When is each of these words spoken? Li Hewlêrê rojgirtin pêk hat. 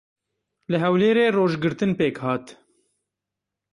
Li 0.71 0.77
Hewlêrê 0.83 1.25
rojgirtin 1.35 1.91
pêk 1.99 2.15
hat. 2.25 2.45